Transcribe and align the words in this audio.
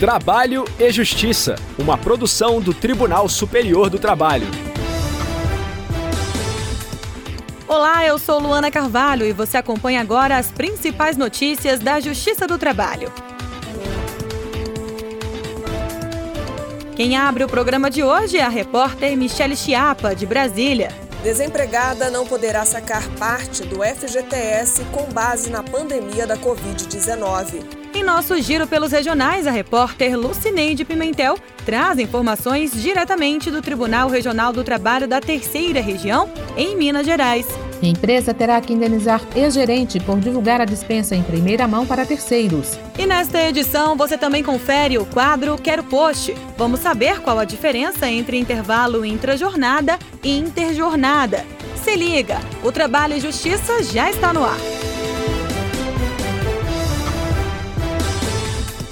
Trabalho 0.00 0.64
e 0.78 0.90
Justiça, 0.90 1.56
uma 1.78 1.98
produção 1.98 2.58
do 2.58 2.72
Tribunal 2.72 3.28
Superior 3.28 3.90
do 3.90 3.98
Trabalho. 3.98 4.46
Olá, 7.68 8.06
eu 8.06 8.18
sou 8.18 8.40
Luana 8.40 8.70
Carvalho 8.70 9.26
e 9.26 9.32
você 9.34 9.58
acompanha 9.58 10.00
agora 10.00 10.38
as 10.38 10.50
principais 10.50 11.18
notícias 11.18 11.80
da 11.80 12.00
Justiça 12.00 12.46
do 12.46 12.56
Trabalho. 12.56 13.12
Quem 16.96 17.18
abre 17.18 17.44
o 17.44 17.48
programa 17.48 17.90
de 17.90 18.02
hoje 18.02 18.38
é 18.38 18.42
a 18.42 18.48
repórter 18.48 19.14
Michele 19.18 19.54
Chiapa, 19.54 20.14
de 20.14 20.24
Brasília. 20.24 20.94
Desempregada 21.22 22.08
não 22.08 22.26
poderá 22.26 22.64
sacar 22.64 23.06
parte 23.18 23.64
do 23.64 23.82
FGTS 23.84 24.82
com 24.92 25.12
base 25.12 25.50
na 25.50 25.62
pandemia 25.62 26.26
da 26.26 26.38
Covid-19. 26.38 27.79
Em 27.92 28.04
nosso 28.04 28.40
giro 28.40 28.68
pelos 28.68 28.92
regionais, 28.92 29.48
a 29.48 29.50
repórter 29.50 30.16
Lucineide 30.16 30.84
Pimentel 30.84 31.36
traz 31.66 31.98
informações 31.98 32.72
diretamente 32.72 33.50
do 33.50 33.60
Tribunal 33.60 34.08
Regional 34.08 34.52
do 34.52 34.62
Trabalho 34.62 35.08
da 35.08 35.20
Terceira 35.20 35.80
Região, 35.80 36.30
em 36.56 36.76
Minas 36.76 37.04
Gerais. 37.04 37.46
A 37.82 37.86
empresa 37.86 38.32
terá 38.32 38.60
que 38.60 38.72
indenizar 38.72 39.20
ex-gerente 39.34 39.98
por 39.98 40.20
divulgar 40.20 40.60
a 40.60 40.64
dispensa 40.64 41.16
em 41.16 41.22
primeira 41.22 41.66
mão 41.66 41.84
para 41.84 42.06
terceiros. 42.06 42.78
E 42.96 43.06
nesta 43.06 43.42
edição 43.42 43.96
você 43.96 44.16
também 44.16 44.44
confere 44.44 44.96
o 44.96 45.06
quadro 45.06 45.58
Quero 45.58 45.82
Post. 45.82 46.34
Vamos 46.56 46.80
saber 46.80 47.20
qual 47.20 47.40
a 47.40 47.44
diferença 47.44 48.08
entre 48.08 48.38
intervalo 48.38 49.04
intrajornada 49.04 49.98
e 50.22 50.38
interjornada. 50.38 51.44
Se 51.82 51.96
liga, 51.96 52.38
o 52.62 52.70
Trabalho 52.70 53.16
e 53.16 53.20
Justiça 53.20 53.82
já 53.82 54.08
está 54.10 54.32
no 54.32 54.44
ar. 54.44 54.79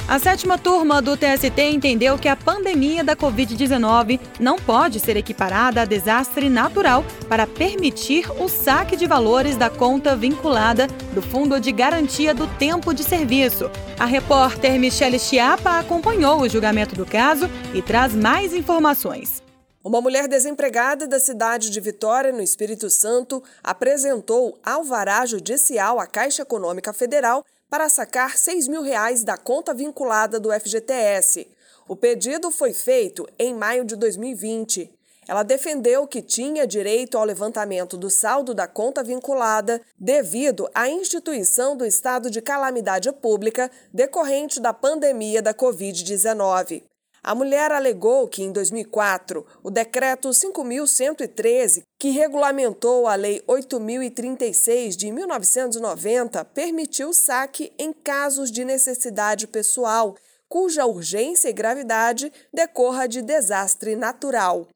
A 0.09 0.19
sétima 0.19 0.57
turma 0.57 1.03
do 1.03 1.19
TST 1.19 1.61
entendeu 1.61 2.19
que 2.19 2.29
a 2.29 2.35
pandemia 2.35 3.05
da 3.05 3.15
Covid-19 3.15 4.19
não 4.41 4.57
pode 4.57 4.99
ser 5.01 5.19
equiparada 5.19 5.83
a 5.83 5.85
desastre 5.85 6.49
natural 6.49 7.05
para 7.29 7.47
permitir 7.47 8.25
o 8.41 8.49
saque 8.49 8.97
de 8.97 9.07
valores 9.07 9.55
da 9.55 9.69
conta 9.69 10.17
vinculada 10.17 10.87
do 11.13 11.21
Fundo 11.21 11.61
de 11.61 11.71
Garantia 11.71 12.33
do 12.33 12.47
Tempo 12.57 12.95
de 12.95 13.05
Serviço. 13.05 13.71
A 13.99 14.07
repórter 14.07 14.81
Michele 14.81 15.19
Chiapa 15.19 15.79
acompanhou 15.79 16.41
o 16.41 16.49
julgamento 16.49 16.95
do 16.95 17.05
caso 17.05 17.45
e 17.75 17.83
traz 17.83 18.15
mais 18.15 18.55
informações. 18.55 19.43
Uma 19.85 20.01
mulher 20.01 20.27
desempregada 20.27 21.07
da 21.07 21.21
cidade 21.21 21.69
de 21.69 21.81
Vitória, 21.81 22.33
no 22.33 22.43
Espírito 22.43 22.89
Santo, 22.89 23.43
apresentou 23.63 24.59
alvará 24.65 25.27
judicial 25.27 26.01
à 26.01 26.07
Caixa 26.07 26.43
Econômica 26.43 26.95
Federal 26.95 27.45
para 27.71 27.89
sacar 27.89 28.37
6 28.37 28.69
mil 28.69 28.83
reais 28.83 29.23
da 29.23 29.37
conta 29.37 29.75
vinculada 29.75 30.41
do 30.41 30.53
FGTS. 30.53 31.47
O 31.87 31.97
pedido 31.97 32.51
foi 32.51 32.73
feito 32.73 33.27
em 33.39 33.55
maio 33.55 33.85
de 33.85 33.97
2020. 33.97 34.91
Ela 35.27 35.43
defendeu 35.43 36.07
que 36.07 36.23
tinha 36.23 36.67
direito 36.67 37.19
ao 37.19 37.25
levantamento 37.25 37.99
do 37.99 38.09
saldo 38.09 38.55
da 38.55 38.67
conta 38.67 39.05
vinculada 39.05 39.81
devido 39.99 40.69
à 40.75 40.89
instituição 40.89 41.77
do 41.77 41.85
estado 41.85 42.31
de 42.31 42.41
calamidade 42.41 43.13
pública 43.13 43.71
decorrente 43.93 44.59
da 44.59 44.73
pandemia 44.73 45.43
da 45.43 45.53
Covid-19. 45.53 46.83
A 47.29 47.35
mulher 47.35 47.71
alegou 47.73 48.27
que, 48.27 48.43
em 48.43 48.51
2004, 48.51 49.45
o 49.63 49.71
Decreto 49.71 50.31
5.113, 50.31 51.83
que 52.01 52.09
regulamentou 52.09 53.07
a 53.07 53.15
Lei 53.17 53.43
8.036 53.47 54.97
de 54.97 55.13
1990, 55.13 56.43
permitiu 56.47 57.13
saque 57.13 57.71
em 57.79 57.93
casos 57.93 58.51
de 58.51 58.65
necessidade 58.65 59.47
pessoal, 59.47 60.17
cuja 60.49 60.87
urgência 60.87 61.51
e 61.51 61.53
gravidade 61.53 62.33
decorra 62.51 63.07
de 63.07 63.21
desastre 63.21 63.95
natural. 63.95 64.67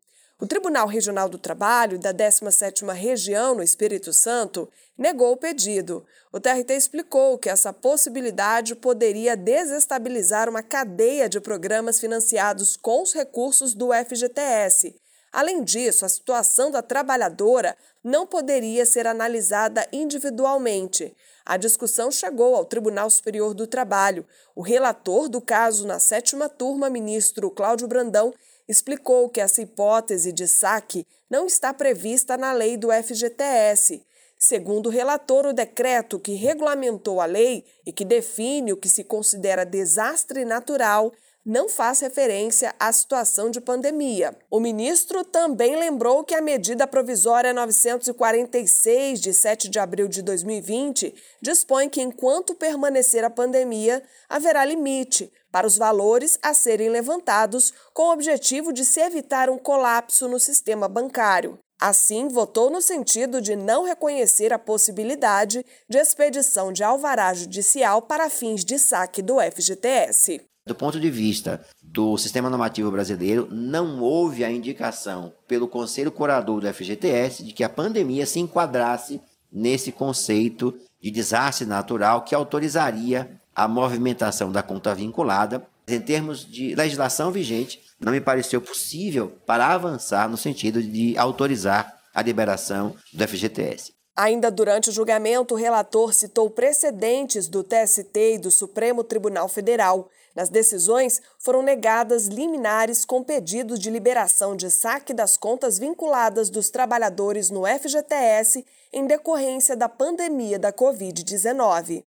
O 0.42 0.46
Tribunal 0.48 0.88
Regional 0.88 1.28
do 1.28 1.38
Trabalho 1.38 2.00
da 2.00 2.12
17ª 2.12 2.92
Região 2.92 3.54
no 3.54 3.62
Espírito 3.62 4.12
Santo 4.12 4.68
negou 4.98 5.30
o 5.30 5.36
pedido. 5.36 6.04
O 6.32 6.40
TRT 6.40 6.72
explicou 6.72 7.38
que 7.38 7.48
essa 7.48 7.72
possibilidade 7.72 8.74
poderia 8.74 9.36
desestabilizar 9.36 10.48
uma 10.48 10.60
cadeia 10.60 11.28
de 11.28 11.40
programas 11.40 12.00
financiados 12.00 12.76
com 12.76 13.04
os 13.04 13.12
recursos 13.12 13.72
do 13.72 13.90
FGTS. 13.92 14.96
Além 15.32 15.62
disso, 15.62 16.04
a 16.04 16.08
situação 16.08 16.72
da 16.72 16.82
trabalhadora 16.82 17.76
não 18.02 18.26
poderia 18.26 18.84
ser 18.84 19.06
analisada 19.06 19.86
individualmente. 19.92 21.16
A 21.46 21.56
discussão 21.56 22.10
chegou 22.10 22.56
ao 22.56 22.64
Tribunal 22.64 23.08
Superior 23.08 23.54
do 23.54 23.66
Trabalho. 23.66 24.26
O 24.56 24.60
relator 24.60 25.28
do 25.28 25.40
caso 25.40 25.86
na 25.86 26.00
sétima 26.00 26.48
turma, 26.48 26.90
ministro 26.90 27.48
Cláudio 27.48 27.86
Brandão, 27.86 28.34
explicou 28.68 29.28
que 29.28 29.40
essa 29.40 29.62
hipótese 29.62 30.32
de 30.32 30.46
saque 30.46 31.06
não 31.30 31.46
está 31.46 31.72
prevista 31.72 32.36
na 32.36 32.52
lei 32.52 32.76
do 32.76 32.88
FGTS. 32.92 34.04
Segundo 34.38 34.86
o 34.86 34.90
relator, 34.90 35.46
o 35.46 35.52
decreto 35.52 36.18
que 36.18 36.34
regulamentou 36.34 37.20
a 37.20 37.26
lei 37.26 37.64
e 37.86 37.92
que 37.92 38.04
define 38.04 38.72
o 38.72 38.76
que 38.76 38.88
se 38.88 39.04
considera 39.04 39.64
desastre 39.64 40.44
natural 40.44 41.12
não 41.44 41.68
faz 41.68 42.00
referência 42.00 42.74
à 42.78 42.92
situação 42.92 43.50
de 43.50 43.60
pandemia. 43.60 44.36
O 44.50 44.60
ministro 44.60 45.24
também 45.24 45.76
lembrou 45.76 46.22
que 46.22 46.34
a 46.34 46.40
medida 46.40 46.86
provisória 46.86 47.52
946, 47.52 49.20
de 49.20 49.34
7 49.34 49.68
de 49.68 49.78
abril 49.78 50.06
de 50.06 50.22
2020, 50.22 51.14
dispõe 51.40 51.88
que, 51.88 52.00
enquanto 52.00 52.54
permanecer 52.54 53.24
a 53.24 53.30
pandemia, 53.30 54.02
haverá 54.28 54.64
limite 54.64 55.32
para 55.50 55.66
os 55.66 55.76
valores 55.76 56.38
a 56.42 56.54
serem 56.54 56.88
levantados 56.88 57.72
com 57.92 58.04
o 58.04 58.12
objetivo 58.12 58.72
de 58.72 58.84
se 58.84 59.00
evitar 59.00 59.50
um 59.50 59.58
colapso 59.58 60.28
no 60.28 60.38
sistema 60.38 60.88
bancário. 60.88 61.58
Assim, 61.80 62.28
votou 62.28 62.70
no 62.70 62.80
sentido 62.80 63.40
de 63.40 63.56
não 63.56 63.82
reconhecer 63.82 64.52
a 64.52 64.58
possibilidade 64.58 65.66
de 65.88 65.98
expedição 65.98 66.72
de 66.72 66.84
alvará 66.84 67.34
judicial 67.34 68.00
para 68.00 68.30
fins 68.30 68.64
de 68.64 68.78
saque 68.78 69.20
do 69.20 69.40
FGTS. 69.40 70.40
Do 70.64 70.76
ponto 70.76 71.00
de 71.00 71.10
vista 71.10 71.60
do 71.82 72.16
sistema 72.16 72.48
normativo 72.48 72.88
brasileiro, 72.90 73.48
não 73.50 74.00
houve 74.00 74.44
a 74.44 74.50
indicação 74.50 75.32
pelo 75.48 75.66
Conselho 75.66 76.12
Curador 76.12 76.60
do 76.60 76.72
FGTS 76.72 77.42
de 77.42 77.52
que 77.52 77.64
a 77.64 77.68
pandemia 77.68 78.24
se 78.26 78.38
enquadrasse 78.38 79.20
nesse 79.50 79.90
conceito 79.90 80.72
de 81.00 81.10
desastre 81.10 81.66
natural 81.66 82.22
que 82.22 82.34
autorizaria 82.34 83.40
a 83.52 83.66
movimentação 83.66 84.52
da 84.52 84.62
conta 84.62 84.94
vinculada. 84.94 85.66
Em 85.88 86.00
termos 86.00 86.48
de 86.48 86.76
legislação 86.76 87.32
vigente, 87.32 87.80
não 87.98 88.12
me 88.12 88.20
pareceu 88.20 88.60
possível 88.60 89.32
para 89.44 89.66
avançar 89.66 90.28
no 90.28 90.36
sentido 90.36 90.80
de 90.80 91.18
autorizar 91.18 91.92
a 92.14 92.22
liberação 92.22 92.94
do 93.12 93.26
FGTS. 93.26 93.92
Ainda 94.14 94.50
durante 94.50 94.90
o 94.90 94.92
julgamento, 94.92 95.54
o 95.54 95.56
relator 95.56 96.12
citou 96.12 96.48
precedentes 96.50 97.48
do 97.48 97.64
TST 97.64 98.34
e 98.34 98.38
do 98.38 98.50
Supremo 98.50 99.02
Tribunal 99.02 99.48
Federal 99.48 100.08
nas 100.34 100.48
decisões, 100.48 101.20
foram 101.38 101.62
negadas 101.62 102.26
liminares 102.26 103.04
com 103.04 103.22
pedidos 103.22 103.78
de 103.78 103.90
liberação 103.90 104.56
de 104.56 104.70
saque 104.70 105.12
das 105.12 105.36
contas 105.36 105.78
vinculadas 105.78 106.48
dos 106.48 106.70
trabalhadores 106.70 107.50
no 107.50 107.64
FGTS 107.66 108.64
em 108.92 109.06
decorrência 109.06 109.76
da 109.76 109.88
pandemia 109.88 110.58
da 110.58 110.72
Covid-19. 110.72 112.04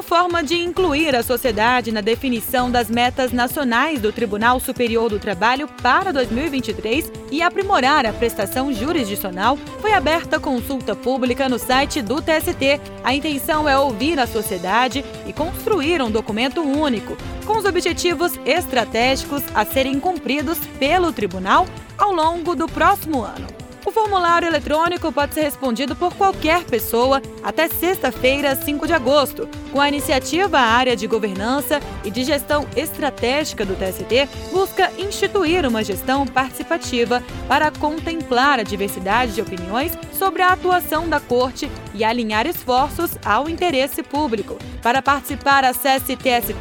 Como 0.00 0.02
forma 0.02 0.42
de 0.42 0.54
incluir 0.54 1.14
a 1.14 1.22
sociedade 1.22 1.92
na 1.92 2.00
definição 2.00 2.70
das 2.70 2.88
metas 2.88 3.32
nacionais 3.32 4.00
do 4.00 4.10
Tribunal 4.10 4.58
Superior 4.58 5.10
do 5.10 5.18
Trabalho 5.18 5.68
para 5.82 6.10
2023 6.10 7.12
e 7.30 7.42
aprimorar 7.42 8.06
a 8.06 8.12
prestação 8.12 8.72
jurisdicional, 8.72 9.58
foi 9.78 9.92
aberta 9.92 10.40
consulta 10.40 10.96
pública 10.96 11.50
no 11.50 11.58
site 11.58 12.00
do 12.00 12.22
TST. 12.22 12.80
A 13.04 13.14
intenção 13.14 13.68
é 13.68 13.78
ouvir 13.78 14.18
a 14.18 14.26
sociedade 14.26 15.04
e 15.26 15.34
construir 15.34 16.00
um 16.00 16.10
documento 16.10 16.62
único, 16.62 17.14
com 17.44 17.58
os 17.58 17.66
objetivos 17.66 18.32
estratégicos 18.46 19.42
a 19.54 19.66
serem 19.66 20.00
cumpridos 20.00 20.58
pelo 20.78 21.12
tribunal 21.12 21.66
ao 21.98 22.12
longo 22.12 22.56
do 22.56 22.66
próximo 22.66 23.22
ano. 23.22 23.59
O 23.84 23.90
formulário 23.90 24.46
eletrônico 24.46 25.10
pode 25.10 25.34
ser 25.34 25.42
respondido 25.42 25.96
por 25.96 26.14
qualquer 26.14 26.64
pessoa 26.64 27.22
até 27.42 27.66
sexta-feira, 27.68 28.54
5 28.54 28.86
de 28.86 28.92
agosto. 28.92 29.48
Com 29.72 29.80
a 29.80 29.88
iniciativa, 29.88 30.58
área 30.58 30.94
de 30.94 31.06
governança 31.06 31.80
e 32.04 32.10
de 32.10 32.22
gestão 32.22 32.66
estratégica 32.76 33.64
do 33.64 33.74
TST 33.74 34.28
busca 34.52 34.92
instituir 34.98 35.66
uma 35.66 35.82
gestão 35.82 36.26
participativa 36.26 37.22
para 37.48 37.70
contemplar 37.70 38.60
a 38.60 38.62
diversidade 38.62 39.32
de 39.32 39.40
opiniões 39.40 39.96
sobre 40.12 40.42
a 40.42 40.52
atuação 40.52 41.08
da 41.08 41.18
Corte 41.18 41.70
e 41.94 42.04
alinhar 42.04 42.46
esforços 42.46 43.12
ao 43.24 43.48
interesse 43.48 44.02
público. 44.02 44.58
Para 44.82 45.00
participar, 45.00 45.64
acesse 45.64 46.16
tst.jus.br. 46.16 46.60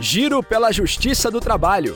Giro 0.00 0.42
pela 0.42 0.72
Justiça 0.72 1.30
do 1.30 1.40
Trabalho. 1.40 1.94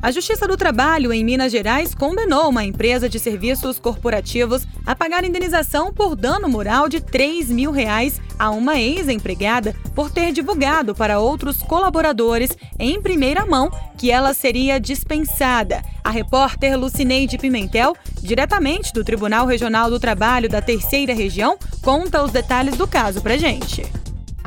A 0.00 0.12
Justiça 0.12 0.46
do 0.46 0.56
Trabalho 0.56 1.12
em 1.12 1.24
Minas 1.24 1.50
Gerais 1.50 1.92
condenou 1.92 2.48
uma 2.48 2.64
empresa 2.64 3.08
de 3.08 3.18
serviços 3.18 3.80
corporativos 3.80 4.64
a 4.86 4.94
pagar 4.94 5.24
indenização 5.24 5.92
por 5.92 6.14
dano 6.14 6.48
moral 6.48 6.88
de 6.88 7.00
3 7.00 7.50
mil 7.50 7.72
reais 7.72 8.20
a 8.38 8.48
uma 8.50 8.78
ex-empregada 8.78 9.74
por 9.96 10.08
ter 10.08 10.30
divulgado 10.30 10.94
para 10.94 11.18
outros 11.18 11.58
colaboradores 11.58 12.56
em 12.78 13.02
primeira 13.02 13.44
mão 13.44 13.72
que 13.98 14.08
ela 14.12 14.32
seria 14.32 14.78
dispensada. 14.78 15.82
A 16.04 16.10
repórter 16.10 16.78
Lucineide 16.78 17.36
Pimentel, 17.36 17.96
diretamente 18.22 18.92
do 18.92 19.02
Tribunal 19.02 19.46
Regional 19.46 19.90
do 19.90 19.98
Trabalho 19.98 20.48
da 20.48 20.62
Terceira 20.62 21.12
Região, 21.12 21.58
conta 21.82 22.22
os 22.22 22.30
detalhes 22.30 22.76
do 22.76 22.86
caso 22.86 23.20
pra 23.20 23.36
gente. 23.36 23.82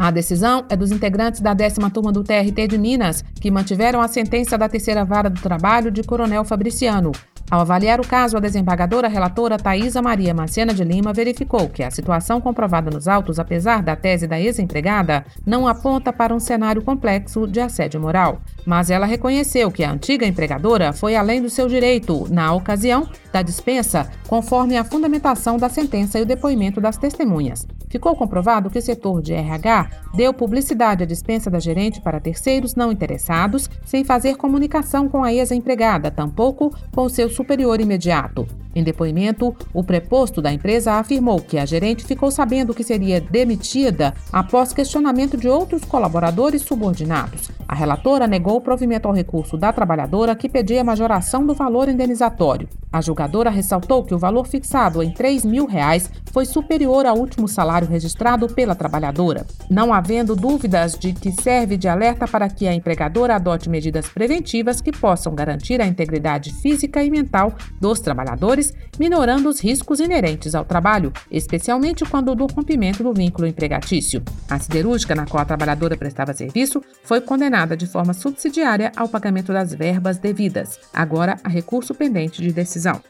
A 0.01 0.09
decisão 0.09 0.65
é 0.67 0.75
dos 0.75 0.91
integrantes 0.91 1.41
da 1.41 1.53
décima 1.53 1.87
turma 1.91 2.11
do 2.11 2.23
TRT 2.23 2.69
de 2.69 2.75
Minas, 2.75 3.23
que 3.39 3.51
mantiveram 3.51 4.01
a 4.01 4.07
sentença 4.07 4.57
da 4.57 4.67
terceira 4.67 5.05
vara 5.05 5.29
do 5.29 5.39
trabalho 5.39 5.91
de 5.91 6.01
Coronel 6.01 6.43
Fabriciano. 6.43 7.11
Ao 7.51 7.61
avaliar 7.61 8.01
o 8.01 8.07
caso, 8.07 8.35
a 8.35 8.39
desembargadora 8.39 9.07
relatora 9.07 9.59
Thaisa 9.59 10.01
Maria 10.01 10.33
Marciana 10.33 10.73
de 10.73 10.83
Lima 10.83 11.13
verificou 11.13 11.69
que 11.69 11.83
a 11.83 11.91
situação 11.91 12.41
comprovada 12.41 12.89
nos 12.89 13.07
autos, 13.07 13.37
apesar 13.37 13.83
da 13.83 13.95
tese 13.95 14.25
da 14.25 14.41
ex-empregada, 14.41 15.23
não 15.45 15.67
aponta 15.67 16.11
para 16.11 16.33
um 16.33 16.39
cenário 16.39 16.81
complexo 16.81 17.45
de 17.45 17.59
assédio 17.59 18.01
moral. 18.01 18.41
Mas 18.65 18.89
ela 18.89 19.05
reconheceu 19.05 19.69
que 19.69 19.83
a 19.83 19.91
antiga 19.91 20.25
empregadora 20.25 20.93
foi 20.93 21.15
além 21.15 21.43
do 21.43 21.49
seu 21.49 21.67
direito, 21.67 22.25
na 22.33 22.51
ocasião 22.55 23.07
da 23.31 23.43
dispensa, 23.43 24.09
conforme 24.27 24.77
a 24.77 24.83
fundamentação 24.83 25.57
da 25.57 25.69
sentença 25.69 26.17
e 26.17 26.23
o 26.23 26.25
depoimento 26.25 26.81
das 26.81 26.97
testemunhas. 26.97 27.67
Ficou 27.91 28.15
comprovado 28.15 28.69
que 28.69 28.79
o 28.79 28.81
setor 28.81 29.21
de 29.21 29.33
RH 29.33 29.89
deu 30.15 30.33
publicidade 30.33 31.03
à 31.03 31.05
dispensa 31.05 31.49
da 31.49 31.59
gerente 31.59 31.99
para 31.99 32.21
terceiros 32.21 32.73
não 32.73 32.89
interessados, 32.89 33.69
sem 33.85 34.05
fazer 34.05 34.37
comunicação 34.37 35.09
com 35.09 35.25
a 35.25 35.33
ex-empregada, 35.33 36.09
tampouco 36.09 36.73
com 36.95 37.09
seu 37.09 37.29
superior 37.29 37.81
imediato. 37.81 38.47
Em 38.73 38.83
depoimento, 38.83 39.55
o 39.73 39.83
preposto 39.83 40.41
da 40.41 40.51
empresa 40.51 40.93
afirmou 40.93 41.39
que 41.41 41.57
a 41.57 41.65
gerente 41.65 42.05
ficou 42.05 42.31
sabendo 42.31 42.73
que 42.73 42.83
seria 42.83 43.19
demitida 43.19 44.13
após 44.31 44.73
questionamento 44.73 45.37
de 45.37 45.47
outros 45.47 45.83
colaboradores 45.83 46.61
subordinados. 46.61 47.49
A 47.67 47.75
relatora 47.75 48.27
negou 48.27 48.57
o 48.57 48.61
provimento 48.61 49.07
ao 49.07 49.13
recurso 49.13 49.57
da 49.57 49.71
trabalhadora 49.71 50.35
que 50.35 50.49
pedia 50.49 50.83
majoração 50.83 51.45
do 51.45 51.53
valor 51.53 51.87
indenizatório. 51.87 52.67
A 52.91 52.99
julgadora 52.99 53.49
ressaltou 53.49 54.03
que 54.03 54.13
o 54.13 54.19
valor 54.19 54.45
fixado 54.45 55.01
em 55.01 55.13
3 55.13 55.45
mil 55.45 55.65
reais 55.65 56.11
foi 56.33 56.45
superior 56.45 57.05
ao 57.05 57.17
último 57.17 57.47
salário 57.47 57.87
registrado 57.87 58.47
pela 58.47 58.75
trabalhadora. 58.75 59.45
Não 59.69 59.93
havendo 59.93 60.35
dúvidas 60.35 60.99
de 60.99 61.13
que 61.13 61.31
serve 61.31 61.77
de 61.77 61.87
alerta 61.87 62.27
para 62.27 62.49
que 62.49 62.67
a 62.67 62.73
empregadora 62.73 63.35
adote 63.35 63.69
medidas 63.69 64.09
preventivas 64.09 64.81
que 64.81 64.91
possam 64.91 65.33
garantir 65.33 65.79
a 65.79 65.87
integridade 65.87 66.53
física 66.55 67.01
e 67.01 67.09
mental 67.09 67.53
dos 67.79 68.01
trabalhadores, 68.01 68.60
minorando 68.99 69.49
os 69.49 69.59
riscos 69.59 69.99
inerentes 69.99 70.53
ao 70.53 70.65
trabalho, 70.65 71.11
especialmente 71.29 72.05
quando 72.05 72.35
do 72.35 72.45
rompimento 72.45 73.03
do 73.03 73.13
vínculo 73.13 73.47
empregatício. 73.47 74.21
A 74.49 74.59
siderúrgica 74.59 75.15
na 75.15 75.25
qual 75.25 75.41
a 75.41 75.45
trabalhadora 75.45 75.97
prestava 75.97 76.33
serviço 76.33 76.83
foi 77.03 77.21
condenada 77.21 77.75
de 77.77 77.87
forma 77.87 78.13
subsidiária 78.13 78.91
ao 78.95 79.07
pagamento 79.07 79.51
das 79.53 79.73
verbas 79.73 80.17
devidas. 80.17 80.79
Agora, 80.93 81.37
a 81.43 81.49
recurso 81.49 81.93
pendente 81.93 82.41
de 82.41 82.51
decisão. 82.51 83.01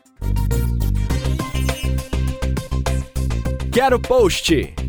Quero 3.71 3.99
post! 3.99 4.80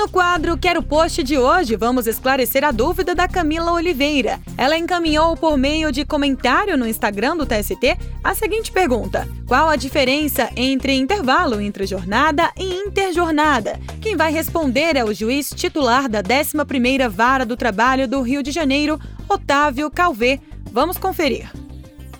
No 0.00 0.08
quadro 0.08 0.56
Quero 0.56 0.82
Post 0.82 1.22
de 1.22 1.36
hoje, 1.36 1.76
vamos 1.76 2.06
esclarecer 2.06 2.64
a 2.64 2.70
dúvida 2.70 3.14
da 3.14 3.28
Camila 3.28 3.70
Oliveira. 3.72 4.40
Ela 4.56 4.78
encaminhou 4.78 5.36
por 5.36 5.58
meio 5.58 5.92
de 5.92 6.06
comentário 6.06 6.74
no 6.78 6.86
Instagram 6.86 7.36
do 7.36 7.44
TST 7.44 7.98
a 8.24 8.34
seguinte 8.34 8.72
pergunta: 8.72 9.28
Qual 9.46 9.68
a 9.68 9.76
diferença 9.76 10.48
entre 10.56 10.94
intervalo 10.94 11.60
entre 11.60 11.86
jornada 11.86 12.50
e 12.56 12.64
interjornada? 12.64 13.78
Quem 14.00 14.16
vai 14.16 14.32
responder 14.32 14.96
é 14.96 15.04
o 15.04 15.12
juiz 15.12 15.50
titular 15.50 16.08
da 16.08 16.22
11ª 16.22 17.06
Vara 17.10 17.44
do 17.44 17.54
Trabalho 17.54 18.08
do 18.08 18.22
Rio 18.22 18.42
de 18.42 18.50
Janeiro, 18.50 18.98
Otávio 19.28 19.90
Calvé. 19.90 20.40
Vamos 20.72 20.96
conferir. 20.96 21.52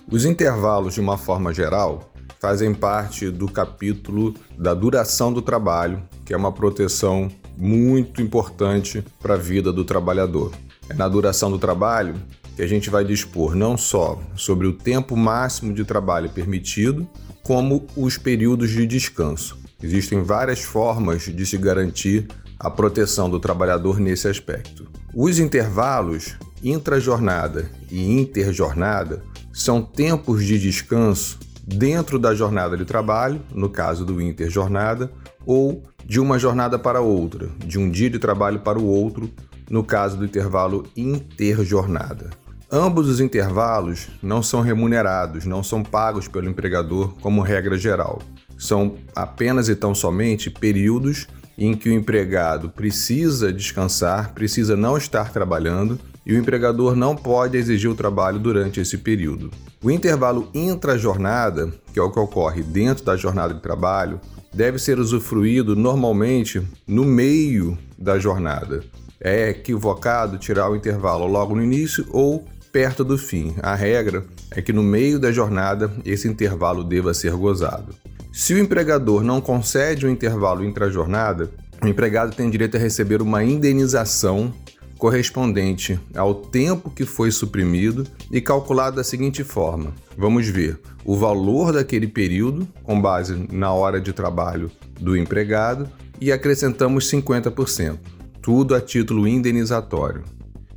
Os 0.07 0.23
intervalos, 0.23 0.93
de 0.93 1.01
uma 1.01 1.17
forma 1.17 1.51
geral, 1.51 2.13
fazem 2.39 2.75
parte 2.75 3.31
do 3.31 3.47
capítulo 3.47 4.35
da 4.55 4.75
duração 4.75 5.33
do 5.33 5.41
trabalho, 5.41 6.03
que 6.23 6.31
é 6.31 6.37
uma 6.37 6.51
proteção 6.51 7.27
muito 7.61 8.23
importante 8.23 9.05
para 9.21 9.35
a 9.35 9.37
vida 9.37 9.71
do 9.71 9.85
trabalhador. 9.85 10.51
É 10.89 10.95
na 10.95 11.07
duração 11.07 11.51
do 11.51 11.59
trabalho 11.59 12.15
que 12.55 12.63
a 12.63 12.67
gente 12.67 12.89
vai 12.89 13.05
dispor 13.05 13.55
não 13.55 13.77
só 13.77 14.19
sobre 14.35 14.65
o 14.65 14.73
tempo 14.73 15.15
máximo 15.15 15.71
de 15.71 15.85
trabalho 15.85 16.31
permitido, 16.31 17.07
como 17.43 17.85
os 17.95 18.17
períodos 18.17 18.71
de 18.71 18.87
descanso. 18.87 19.59
Existem 19.81 20.23
várias 20.23 20.61
formas 20.63 21.23
de 21.23 21.45
se 21.45 21.57
garantir 21.57 22.27
a 22.59 22.69
proteção 22.69 23.29
do 23.29 23.39
trabalhador 23.39 23.99
nesse 23.99 24.27
aspecto. 24.27 24.87
Os 25.13 25.37
intervalos 25.37 26.35
intrajornada 26.63 27.69
e 27.91 28.19
interjornada 28.19 29.23
são 29.53 29.83
tempos 29.83 30.43
de 30.45 30.59
descanso 30.59 31.37
dentro 31.65 32.17
da 32.17 32.33
jornada 32.33 32.75
de 32.75 32.85
trabalho, 32.85 33.41
no 33.53 33.69
caso 33.69 34.05
do 34.05 34.21
interjornada, 34.21 35.11
ou 35.45 35.83
de 36.05 36.19
uma 36.19 36.37
jornada 36.37 36.77
para 36.77 37.01
outra, 37.01 37.49
de 37.65 37.79
um 37.79 37.89
dia 37.89 38.09
de 38.09 38.19
trabalho 38.19 38.59
para 38.59 38.79
o 38.79 38.85
outro, 38.85 39.29
no 39.69 39.83
caso 39.83 40.17
do 40.17 40.25
intervalo 40.25 40.85
interjornada. 40.95 42.29
Ambos 42.69 43.09
os 43.09 43.19
intervalos 43.19 44.07
não 44.23 44.41
são 44.41 44.61
remunerados, 44.61 45.45
não 45.45 45.61
são 45.61 45.83
pagos 45.83 46.27
pelo 46.27 46.49
empregador 46.49 47.13
como 47.21 47.41
regra 47.41 47.77
geral. 47.77 48.21
São 48.57 48.95
apenas 49.15 49.67
e 49.67 49.75
tão 49.75 49.93
somente 49.93 50.49
períodos 50.49 51.27
em 51.57 51.75
que 51.75 51.89
o 51.89 51.93
empregado 51.93 52.69
precisa 52.69 53.51
descansar, 53.51 54.33
precisa 54.33 54.77
não 54.77 54.97
estar 54.97 55.33
trabalhando 55.33 55.99
e 56.25 56.33
o 56.33 56.37
empregador 56.37 56.95
não 56.95 57.15
pode 57.15 57.57
exigir 57.57 57.89
o 57.89 57.95
trabalho 57.95 58.39
durante 58.39 58.79
esse 58.79 58.97
período. 58.97 59.51
O 59.83 59.89
intervalo 59.89 60.47
intra-jornada, 60.53 61.73
que 61.91 61.97
é 61.97 62.03
o 62.03 62.11
que 62.11 62.19
ocorre 62.19 62.61
dentro 62.61 63.03
da 63.03 63.17
jornada 63.17 63.51
de 63.51 63.61
trabalho, 63.61 64.21
deve 64.53 64.77
ser 64.77 64.99
usufruído 64.99 65.75
normalmente 65.75 66.61
no 66.85 67.03
meio 67.03 67.75
da 67.97 68.19
jornada. 68.19 68.83
É 69.19 69.49
equivocado 69.49 70.37
tirar 70.37 70.69
o 70.69 70.75
intervalo 70.75 71.25
logo 71.25 71.55
no 71.55 71.63
início 71.63 72.05
ou 72.11 72.45
perto 72.71 73.03
do 73.03 73.17
fim. 73.17 73.55
A 73.63 73.73
regra 73.73 74.23
é 74.51 74.61
que 74.61 74.71
no 74.71 74.83
meio 74.83 75.17
da 75.17 75.31
jornada 75.31 75.91
esse 76.05 76.27
intervalo 76.27 76.83
deva 76.83 77.11
ser 77.11 77.33
gozado. 77.33 77.95
Se 78.31 78.53
o 78.53 78.59
empregador 78.59 79.23
não 79.23 79.41
concede 79.41 80.05
o 80.05 80.09
um 80.09 80.11
intervalo 80.11 80.63
intra-jornada, 80.63 81.49
o 81.83 81.87
empregado 81.87 82.35
tem 82.35 82.51
direito 82.51 82.77
a 82.77 82.79
receber 82.79 83.19
uma 83.19 83.43
indenização 83.43 84.53
correspondente 85.01 85.99
ao 86.15 86.35
tempo 86.35 86.91
que 86.91 87.07
foi 87.07 87.31
suprimido 87.31 88.05
e 88.31 88.39
calculado 88.39 88.97
da 88.97 89.03
seguinte 89.03 89.43
forma: 89.43 89.91
vamos 90.15 90.47
ver 90.47 90.79
o 91.03 91.17
valor 91.17 91.73
daquele 91.73 92.07
período, 92.07 92.67
com 92.83 93.01
base 93.01 93.47
na 93.51 93.73
hora 93.73 93.99
de 93.99 94.13
trabalho 94.13 94.69
do 94.99 95.17
empregado, 95.17 95.89
e 96.19 96.31
acrescentamos 96.31 97.09
50%, 97.09 97.97
tudo 98.43 98.75
a 98.75 98.79
título 98.79 99.27
indenizatório. 99.27 100.21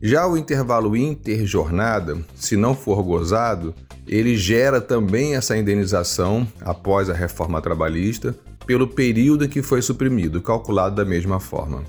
Já 0.01 0.27
o 0.27 0.39
intervalo 0.39 0.97
interjornada, 0.97 2.17
se 2.35 2.57
não 2.57 2.75
for 2.75 3.03
gozado, 3.03 3.75
ele 4.07 4.39
gera 4.39 4.81
também 4.81 5.37
essa 5.37 5.55
indenização 5.55 6.49
após 6.63 7.11
a 7.11 7.15
reforma 7.15 7.61
trabalhista 7.61 8.35
pelo 8.67 8.89
período 8.89 9.49
que 9.49 9.61
foi 9.61 9.83
suprimido, 9.83 10.41
calculado 10.41 10.97
da 10.97 11.05
mesma 11.05 11.39
forma. 11.39 11.85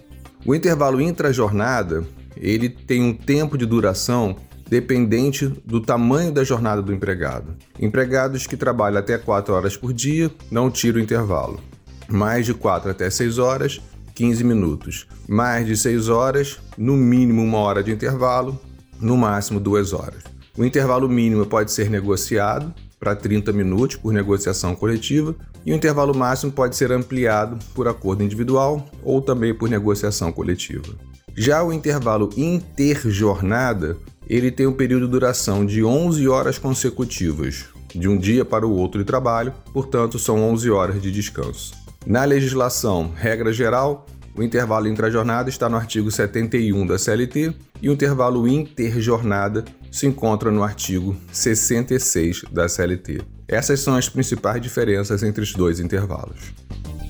O 0.46 0.54
intervalo 0.54 1.02
intrajornada 1.02 2.06
ele 2.38 2.70
tem 2.70 3.02
um 3.02 3.14
tempo 3.14 3.58
de 3.58 3.66
duração 3.66 4.36
dependente 4.70 5.48
do 5.66 5.80
tamanho 5.80 6.32
da 6.32 6.44
jornada 6.44 6.82
do 6.82 6.94
empregado. 6.94 7.56
Empregados 7.80 8.48
que 8.48 8.58
trabalham 8.58 9.00
até 9.00 9.18
4 9.18 9.54
horas 9.54 9.78
por 9.78 9.94
dia 9.94 10.32
não 10.50 10.72
tiram 10.72 11.00
intervalo. 11.00 11.60
Mais 12.08 12.46
de 12.46 12.54
4 12.54 12.90
até 12.92 13.10
6 13.10 13.38
horas, 13.38 13.82
15 14.14 14.44
minutos. 14.44 15.08
Mais 15.28 15.66
de 15.66 15.78
6 15.78 16.10
horas, 16.10 16.60
no 16.78 16.96
mínimo 16.96 17.44
uma 17.44 17.60
hora 17.60 17.84
de 17.84 17.92
intervalo, 17.92 18.60
no 19.00 19.18
máximo 19.18 19.60
2 19.60 19.94
horas. 19.94 20.24
O 20.58 20.64
intervalo 20.64 21.10
mínimo 21.10 21.46
pode 21.46 21.72
ser 21.72 21.90
negociado 21.90 22.74
para 23.00 23.16
30 23.16 23.52
minutos 23.52 23.98
por 23.98 24.14
negociação 24.14 24.74
coletiva 24.74 25.36
e 25.66 25.72
o 25.72 25.76
intervalo 25.76 26.16
máximo 26.16 26.52
pode 26.52 26.76
ser 26.76 26.92
ampliado 26.92 27.58
por 27.74 27.88
acordo 27.88 28.24
individual 28.24 28.88
ou 29.04 29.22
também 29.22 29.54
por 29.54 29.70
negociação 29.70 30.32
coletiva. 30.32 30.96
Já 31.38 31.62
o 31.62 31.74
intervalo 31.74 32.30
interjornada, 32.38 33.98
ele 34.28 34.50
tem 34.50 34.68
um 34.68 34.74
período 34.74 35.06
de 35.06 35.12
duração 35.12 35.66
de 35.66 35.84
11 35.84 36.28
horas 36.30 36.58
consecutivas, 36.58 37.66
de 37.94 38.08
um 38.08 38.18
dia 38.18 38.46
para 38.46 38.66
o 38.66 38.72
outro 38.72 39.00
de 39.00 39.06
trabalho, 39.06 39.54
portanto 39.74 40.18
são 40.18 40.42
11 40.52 40.72
horas 40.72 41.02
de 41.02 41.12
descanso. 41.12 41.74
Na 42.06 42.24
legislação, 42.24 43.12
regra 43.16 43.52
geral, 43.52 44.06
O 44.38 44.44
intervalo 44.44 44.90
intrajornada 44.90 45.50
está 45.50 45.70
no 45.70 45.78
artigo 45.78 46.12
71 46.12 46.86
da 46.86 47.00
CLT 47.00 47.54
e 47.82 47.90
o 47.90 47.94
intervalo 47.94 48.46
interjornada 48.46 49.64
se 49.90 50.06
encontra 50.08 50.52
no 50.52 50.62
artigo 50.62 51.16
66 51.32 52.44
da 52.52 52.68
CLT. 52.68 53.22
Essas 53.48 53.80
são 53.80 53.96
as 53.96 54.10
principais 54.10 54.62
diferenças 54.62 55.24
entre 55.24 55.42
os 55.42 55.54
dois 55.54 55.80
intervalos. 55.80 56.54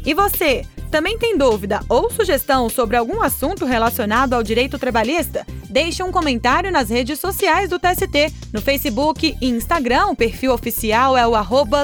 E 0.06 0.14
você, 0.14 0.64
também 0.92 1.18
tem 1.18 1.38
dúvida 1.38 1.82
ou 1.90 2.10
sugestão 2.10 2.70
sobre 2.70 2.96
algum 2.96 3.22
assunto 3.22 3.66
relacionado 3.66 4.34
ao 4.34 4.44
direito 4.44 4.80
trabalhista? 4.80 5.46
Deixe 5.70 6.02
um 6.02 6.12
comentário 6.12 6.72
nas 6.72 6.90
redes 6.90 7.20
sociais 7.20 7.70
do 7.70 7.78
TST. 7.78 8.34
No 8.54 8.62
Facebook 8.62 9.36
e 9.42 9.50
Instagram, 9.50 10.08
o 10.08 10.16
perfil 10.16 10.54
oficial 10.54 11.18
é 11.18 11.28
o 11.28 11.34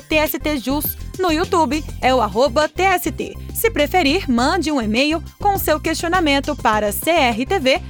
TSTJus. 0.02 0.98
No 1.20 1.32
YouTube 1.32 1.84
é 2.00 2.16
o 2.16 2.22
TST. 2.70 3.38
Se 3.54 3.70
preferir, 3.70 4.32
mande 4.32 4.72
um 4.72 4.82
e-mail 4.82 5.22
com 5.40 5.58
seu 5.58 5.80
questionamento 5.80 6.56
para 6.56 6.90
crtv.tst.jus.br. 6.92 7.82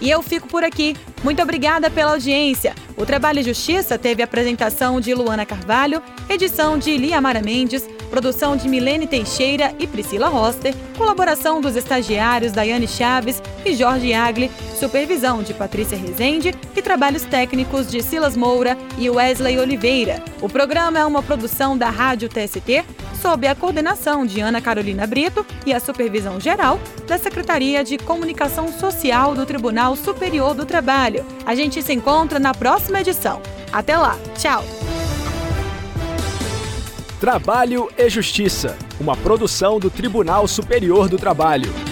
E 0.00 0.10
eu 0.10 0.20
fico 0.20 0.48
por 0.48 0.64
aqui. 0.64 0.96
Muito 1.22 1.40
obrigada 1.40 1.88
pela 1.88 2.12
audiência. 2.12 2.74
O 2.96 3.06
Trabalho 3.06 3.38
e 3.38 3.44
Justiça 3.44 3.96
teve 3.96 4.22
apresentação 4.22 5.00
de 5.00 5.14
Luana 5.14 5.46
Carvalho, 5.46 6.02
edição 6.28 6.76
de 6.76 6.96
Liamara 6.96 7.40
Mendes, 7.40 7.88
produção 8.10 8.56
de 8.56 8.68
Milene 8.68 9.06
Teixeira 9.06 9.72
e 9.78 9.86
Priscila 9.86 10.28
Roster, 10.28 10.74
colaboração 10.98 11.60
dos 11.60 11.76
estagiários 11.76 12.52
Daiane 12.52 12.88
Chaves 12.88 13.40
e 13.64 13.74
Jorge 13.74 14.12
Agli, 14.12 14.50
supervisão 14.78 15.42
de 15.42 15.54
Patrícia 15.54 15.96
Rezende 15.96 16.52
e 16.76 16.82
trabalhos 16.82 17.22
técnicos 17.22 17.88
de 17.88 18.02
Silas 18.02 18.36
Moura 18.36 18.76
e 18.98 19.08
Wesley 19.08 19.58
Oliveira. 19.58 20.22
O 20.40 20.48
programa 20.48 20.98
é 20.98 21.06
uma 21.06 21.22
produção 21.22 21.78
da 21.78 21.88
Rádio 21.88 22.28
TST, 22.28 22.84
sob 23.22 23.46
a 23.46 23.54
coordenação 23.54 24.26
de 24.26 24.40
Ana 24.40 24.60
Carolina 24.60 25.06
Brito 25.06 25.46
e 25.64 25.72
a 25.72 25.78
supervisão 25.78 26.40
geral 26.40 26.80
da 27.06 27.16
Secretaria 27.16 27.84
de 27.84 27.96
Comunicação 27.96 28.66
Social 28.72 29.32
do 29.32 29.46
Tribunal 29.46 29.94
Superior 29.94 30.54
do 30.54 30.66
Trabalho. 30.66 31.24
A 31.46 31.54
gente 31.54 31.80
se 31.80 31.92
encontra 31.92 32.40
na 32.40 32.52
próxima 32.52 33.00
edição. 33.00 33.40
Até 33.72 33.96
lá, 33.96 34.18
tchau! 34.36 34.64
Trabalho 37.20 37.88
e 37.96 38.10
Justiça, 38.10 38.76
uma 38.98 39.16
produção 39.16 39.78
do 39.78 39.88
Tribunal 39.88 40.48
Superior 40.48 41.08
do 41.08 41.16
Trabalho. 41.16 41.91